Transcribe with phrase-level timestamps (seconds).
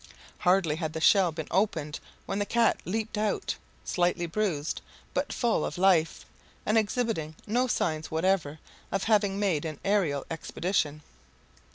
[0.39, 3.55] Hardly had the shell been opened when the cat leaped out,
[3.85, 4.81] slightly bruised,
[5.13, 6.25] but full of life,
[6.65, 8.57] and exhibiting no signs whatever
[8.91, 11.03] of having made an aerial expedition.